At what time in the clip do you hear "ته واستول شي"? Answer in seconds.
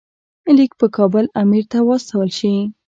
1.71-2.53